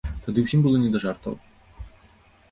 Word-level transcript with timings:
Тады 0.27 0.39
ўсім 0.43 0.61
было 0.63 0.79
не 0.85 0.89
да 0.95 1.01
жартаў. 1.03 1.35